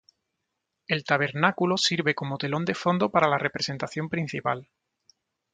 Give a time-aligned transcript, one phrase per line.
[0.87, 4.67] El tabernáculo sirve como telón de fondo para la representación principal.